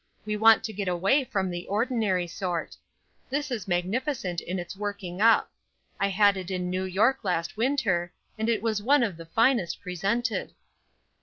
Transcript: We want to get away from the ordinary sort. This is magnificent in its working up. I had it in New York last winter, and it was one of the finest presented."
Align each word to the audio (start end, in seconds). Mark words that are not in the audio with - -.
We 0.25 0.35
want 0.35 0.63
to 0.63 0.73
get 0.73 0.87
away 0.87 1.23
from 1.25 1.51
the 1.51 1.67
ordinary 1.67 2.25
sort. 2.25 2.75
This 3.29 3.51
is 3.51 3.67
magnificent 3.67 4.41
in 4.41 4.57
its 4.57 4.75
working 4.75 5.21
up. 5.21 5.51
I 5.99 6.07
had 6.07 6.37
it 6.37 6.49
in 6.49 6.71
New 6.71 6.85
York 6.85 7.19
last 7.21 7.55
winter, 7.55 8.11
and 8.35 8.49
it 8.49 8.63
was 8.63 8.81
one 8.81 9.03
of 9.03 9.15
the 9.15 9.27
finest 9.27 9.79
presented." 9.79 10.55